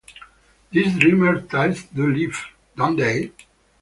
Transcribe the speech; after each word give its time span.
These 0.71 0.97
dreamer 0.97 1.41
types 1.41 1.83
do 1.93 2.07
live, 2.07 2.47
don't 2.75 2.95
they? 2.95 3.31